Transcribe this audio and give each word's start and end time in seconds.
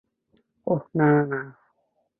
ওহ, 0.67 0.81
না, 0.95 1.07
না, 1.11 1.23
না। 1.25 1.39